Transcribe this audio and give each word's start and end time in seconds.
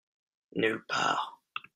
Nulle 0.55 0.83
part. 0.87 1.37